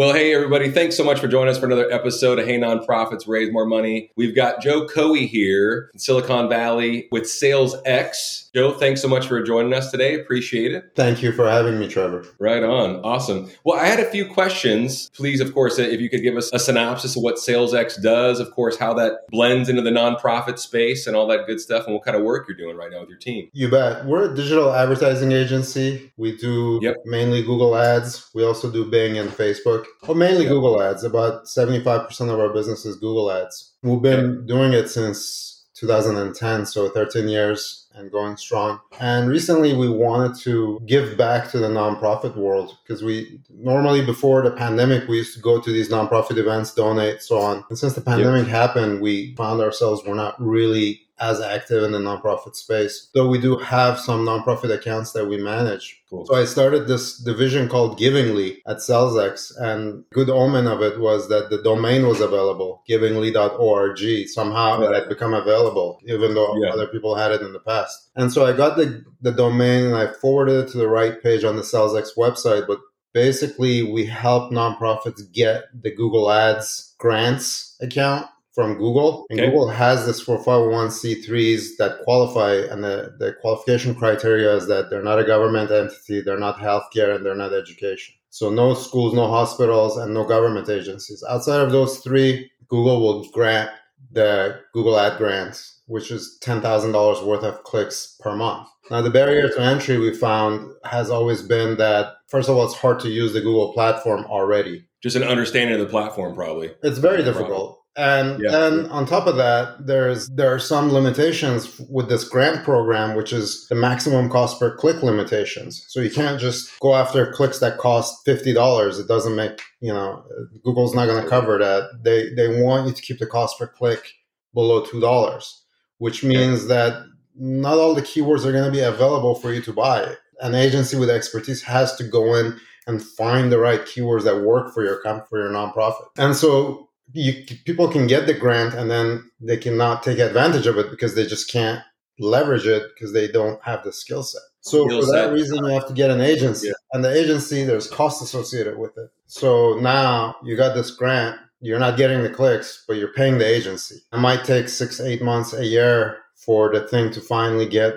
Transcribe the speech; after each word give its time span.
Well, 0.00 0.14
hey, 0.14 0.34
everybody. 0.34 0.70
Thanks 0.70 0.96
so 0.96 1.04
much 1.04 1.20
for 1.20 1.28
joining 1.28 1.50
us 1.50 1.58
for 1.58 1.66
another 1.66 1.92
episode 1.92 2.38
of 2.38 2.46
Hey 2.46 2.58
Nonprofits 2.58 3.28
Raise 3.28 3.52
More 3.52 3.66
Money. 3.66 4.10
We've 4.16 4.34
got 4.34 4.62
Joe 4.62 4.86
Khoei 4.86 5.28
here 5.28 5.90
in 5.92 6.00
Silicon 6.00 6.48
Valley 6.48 7.06
with 7.12 7.24
SalesX. 7.24 8.50
Joe, 8.54 8.72
thanks 8.72 9.02
so 9.02 9.08
much 9.08 9.28
for 9.28 9.42
joining 9.42 9.74
us 9.74 9.90
today. 9.90 10.18
Appreciate 10.18 10.72
it. 10.72 10.92
Thank 10.96 11.22
you 11.22 11.32
for 11.32 11.48
having 11.48 11.78
me, 11.78 11.86
Trevor. 11.86 12.24
Right 12.38 12.62
on. 12.62 12.96
Awesome. 13.04 13.50
Well, 13.62 13.78
I 13.78 13.88
had 13.88 14.00
a 14.00 14.10
few 14.10 14.26
questions. 14.26 15.10
Please, 15.10 15.38
of 15.38 15.52
course, 15.52 15.78
if 15.78 16.00
you 16.00 16.08
could 16.08 16.22
give 16.22 16.36
us 16.38 16.50
a 16.54 16.58
synopsis 16.58 17.14
of 17.14 17.22
what 17.22 17.34
SalesX 17.34 18.02
does, 18.02 18.40
of 18.40 18.50
course, 18.52 18.78
how 18.78 18.94
that 18.94 19.28
blends 19.28 19.68
into 19.68 19.82
the 19.82 19.90
nonprofit 19.90 20.58
space 20.58 21.06
and 21.06 21.14
all 21.14 21.26
that 21.26 21.46
good 21.46 21.60
stuff, 21.60 21.84
and 21.84 21.94
what 21.94 22.04
kind 22.06 22.16
of 22.16 22.22
work 22.22 22.48
you're 22.48 22.56
doing 22.56 22.78
right 22.78 22.90
now 22.90 23.00
with 23.00 23.10
your 23.10 23.18
team. 23.18 23.50
You 23.52 23.70
bet. 23.70 24.06
We're 24.06 24.32
a 24.32 24.34
digital 24.34 24.72
advertising 24.72 25.32
agency. 25.32 26.10
We 26.16 26.38
do 26.38 26.80
yep. 26.82 26.96
mainly 27.04 27.42
Google 27.42 27.76
Ads. 27.76 28.30
We 28.34 28.44
also 28.44 28.70
do 28.70 28.90
Bing 28.90 29.18
and 29.18 29.28
Facebook. 29.28 29.84
Well, 30.06 30.16
mainly 30.16 30.44
yep. 30.44 30.50
Google 30.50 30.82
Ads. 30.82 31.04
About 31.04 31.44
75% 31.44 32.32
of 32.32 32.38
our 32.40 32.52
business 32.52 32.84
is 32.84 32.96
Google 32.96 33.30
Ads. 33.30 33.72
We've 33.82 34.02
been 34.02 34.46
doing 34.46 34.72
it 34.72 34.88
since 34.88 35.64
2010, 35.74 36.66
so 36.66 36.90
13 36.90 37.28
years 37.28 37.88
and 37.94 38.10
going 38.10 38.36
strong. 38.36 38.80
And 39.00 39.28
recently 39.28 39.74
we 39.74 39.88
wanted 39.88 40.38
to 40.42 40.80
give 40.86 41.16
back 41.16 41.50
to 41.50 41.58
the 41.58 41.68
nonprofit 41.68 42.36
world 42.36 42.76
because 42.82 43.02
we 43.02 43.40
normally 43.50 44.04
before 44.04 44.42
the 44.42 44.50
pandemic 44.52 45.08
we 45.08 45.18
used 45.18 45.34
to 45.34 45.40
go 45.40 45.60
to 45.60 45.72
these 45.72 45.88
nonprofit 45.88 46.36
events, 46.36 46.74
donate, 46.74 47.22
so 47.22 47.38
on. 47.38 47.64
And 47.68 47.78
since 47.78 47.94
the 47.94 48.00
pandemic 48.00 48.46
yep. 48.46 48.54
happened, 48.54 49.00
we 49.00 49.34
found 49.36 49.60
ourselves 49.60 50.02
we're 50.06 50.14
not 50.14 50.40
really 50.40 51.00
as 51.20 51.40
active 51.40 51.82
in 51.82 51.92
the 51.92 51.98
nonprofit 51.98 52.56
space. 52.56 53.10
Though 53.14 53.28
we 53.28 53.40
do 53.40 53.56
have 53.58 53.98
some 53.98 54.24
nonprofit 54.24 54.72
accounts 54.72 55.12
that 55.12 55.26
we 55.26 55.36
manage. 55.36 56.02
Cool. 56.08 56.26
So 56.26 56.34
I 56.34 56.44
started 56.44 56.88
this 56.88 57.18
division 57.18 57.68
called 57.68 57.98
Givingly 57.98 58.58
at 58.66 58.78
SalesX, 58.78 59.52
and 59.60 60.04
good 60.12 60.30
omen 60.30 60.66
of 60.66 60.82
it 60.82 60.98
was 60.98 61.28
that 61.28 61.50
the 61.50 61.62
domain 61.62 62.06
was 62.06 62.20
available, 62.20 62.82
givingly.org. 62.88 64.28
Somehow 64.28 64.80
it 64.82 64.94
had 64.94 65.08
become 65.08 65.34
available, 65.34 66.00
even 66.06 66.34
though 66.34 66.56
yeah. 66.56 66.70
other 66.70 66.88
people 66.88 67.14
had 67.14 67.30
it 67.30 67.42
in 67.42 67.52
the 67.52 67.60
past. 67.60 68.10
And 68.16 68.32
so 68.32 68.46
I 68.46 68.56
got 68.56 68.76
the, 68.76 69.04
the 69.20 69.32
domain 69.32 69.86
and 69.86 69.96
I 69.96 70.12
forwarded 70.12 70.64
it 70.64 70.72
to 70.72 70.78
the 70.78 70.88
right 70.88 71.22
page 71.22 71.44
on 71.44 71.56
the 71.56 71.62
SalesX 71.62 72.16
website, 72.16 72.66
but 72.66 72.80
basically 73.12 73.82
we 73.82 74.06
help 74.06 74.52
nonprofits 74.52 75.30
get 75.32 75.64
the 75.82 75.94
Google 75.94 76.30
Ads 76.30 76.94
grants 76.98 77.76
account 77.80 78.26
from 78.60 78.76
Google. 78.76 79.26
And 79.30 79.40
okay. 79.40 79.50
Google 79.50 79.68
has 79.68 80.04
this 80.04 80.20
for 80.20 80.38
501c3s 80.38 81.76
that 81.78 82.02
qualify, 82.04 82.54
and 82.70 82.84
the, 82.84 83.14
the 83.18 83.32
qualification 83.40 83.94
criteria 83.94 84.54
is 84.54 84.66
that 84.68 84.90
they're 84.90 85.02
not 85.02 85.18
a 85.18 85.24
government 85.24 85.70
entity, 85.70 86.20
they're 86.20 86.38
not 86.38 86.58
healthcare, 86.58 87.16
and 87.16 87.24
they're 87.24 87.34
not 87.34 87.54
education. 87.54 88.14
So 88.28 88.50
no 88.50 88.74
schools, 88.74 89.14
no 89.14 89.28
hospitals, 89.28 89.96
and 89.96 90.12
no 90.12 90.24
government 90.24 90.68
agencies. 90.68 91.24
Outside 91.28 91.62
of 91.62 91.72
those 91.72 91.98
three, 92.00 92.50
Google 92.68 93.00
will 93.00 93.24
grant 93.30 93.70
the 94.12 94.60
Google 94.74 94.98
Ad 94.98 95.16
grants, 95.16 95.80
which 95.86 96.10
is 96.10 96.38
$10,000 96.42 97.26
worth 97.26 97.42
of 97.42 97.62
clicks 97.64 98.16
per 98.20 98.36
month. 98.36 98.68
Now, 98.90 99.00
the 99.00 99.10
barrier 99.10 99.48
to 99.48 99.60
entry 99.60 99.98
we 99.98 100.12
found 100.12 100.72
has 100.84 101.10
always 101.10 101.42
been 101.42 101.78
that, 101.78 102.16
first 102.26 102.48
of 102.48 102.56
all, 102.56 102.64
it's 102.64 102.74
hard 102.74 103.00
to 103.00 103.08
use 103.08 103.32
the 103.32 103.40
Google 103.40 103.72
platform 103.72 104.24
already. 104.26 104.84
Just 105.00 105.16
an 105.16 105.22
understanding 105.22 105.80
of 105.80 105.80
the 105.80 105.90
platform, 105.90 106.34
probably. 106.34 106.72
It's 106.82 106.98
very 106.98 107.22
difficult. 107.22 107.79
And 107.96 108.40
yeah. 108.40 108.50
then 108.50 108.86
on 108.86 109.04
top 109.04 109.26
of 109.26 109.36
that, 109.36 109.86
there's 109.86 110.28
there 110.28 110.54
are 110.54 110.60
some 110.60 110.92
limitations 110.92 111.80
with 111.90 112.08
this 112.08 112.24
grant 112.24 112.62
program, 112.62 113.16
which 113.16 113.32
is 113.32 113.66
the 113.68 113.74
maximum 113.74 114.30
cost 114.30 114.60
per 114.60 114.74
click 114.76 115.02
limitations. 115.02 115.84
So 115.88 116.00
you 116.00 116.10
can't 116.10 116.40
just 116.40 116.78
go 116.80 116.94
after 116.94 117.32
clicks 117.32 117.58
that 117.58 117.78
cost 117.78 118.24
fifty 118.24 118.52
dollars. 118.52 118.98
It 118.98 119.08
doesn't 119.08 119.34
make 119.34 119.60
you 119.80 119.92
know 119.92 120.24
Google's 120.62 120.94
not 120.94 121.06
going 121.06 121.22
to 121.22 121.28
cover 121.28 121.58
that. 121.58 122.00
They 122.02 122.32
they 122.34 122.62
want 122.62 122.86
you 122.86 122.92
to 122.92 123.02
keep 123.02 123.18
the 123.18 123.26
cost 123.26 123.58
per 123.58 123.66
click 123.66 124.12
below 124.54 124.84
two 124.84 125.00
dollars, 125.00 125.64
which 125.98 126.22
means 126.22 126.68
that 126.68 127.04
not 127.34 127.78
all 127.78 127.94
the 127.94 128.02
keywords 128.02 128.44
are 128.44 128.52
going 128.52 128.64
to 128.64 128.70
be 128.70 128.80
available 128.80 129.34
for 129.34 129.52
you 129.52 129.62
to 129.62 129.72
buy. 129.72 130.14
An 130.40 130.54
agency 130.54 130.96
with 130.96 131.10
expertise 131.10 131.62
has 131.62 131.96
to 131.96 132.04
go 132.04 132.34
in 132.36 132.58
and 132.86 133.02
find 133.02 133.50
the 133.50 133.58
right 133.58 133.80
keywords 133.82 134.24
that 134.24 134.42
work 134.42 134.72
for 134.72 134.84
your 134.84 135.00
for 135.28 135.38
your 135.40 135.50
nonprofit. 135.50 136.06
And 136.16 136.36
so 136.36 136.89
you, 137.12 137.44
people 137.64 137.88
can 137.88 138.06
get 138.06 138.26
the 138.26 138.34
grant 138.34 138.74
and 138.74 138.90
then 138.90 139.30
they 139.40 139.56
cannot 139.56 140.02
take 140.02 140.18
advantage 140.18 140.66
of 140.66 140.78
it 140.78 140.90
because 140.90 141.14
they 141.14 141.26
just 141.26 141.50
can't 141.50 141.80
leverage 142.18 142.66
it 142.66 142.84
because 142.94 143.12
they 143.12 143.28
don't 143.28 143.62
have 143.62 143.82
the 143.82 143.92
skill 143.92 144.22
set. 144.22 144.42
So 144.60 144.86
skill 144.86 145.00
for 145.00 145.06
set. 145.06 145.26
that 145.26 145.32
reason, 145.32 145.64
you 145.64 145.72
have 145.72 145.88
to 145.88 145.94
get 145.94 146.10
an 146.10 146.20
agency, 146.20 146.68
yeah. 146.68 146.74
and 146.92 147.02
the 147.02 147.12
agency 147.12 147.64
there's 147.64 147.88
cost 147.88 148.22
associated 148.22 148.78
with 148.78 148.96
it. 148.98 149.10
So 149.26 149.78
now 149.80 150.36
you 150.44 150.56
got 150.56 150.74
this 150.74 150.90
grant, 150.90 151.38
you're 151.60 151.78
not 151.78 151.96
getting 151.96 152.22
the 152.22 152.30
clicks, 152.30 152.84
but 152.86 152.96
you're 152.96 153.12
paying 153.12 153.38
the 153.38 153.46
agency. 153.46 154.02
It 154.12 154.18
might 154.18 154.44
take 154.44 154.68
six, 154.68 155.00
eight 155.00 155.22
months, 155.22 155.52
a 155.52 155.64
year 155.64 156.18
for 156.36 156.72
the 156.72 156.86
thing 156.86 157.10
to 157.12 157.20
finally 157.20 157.66
get 157.66 157.94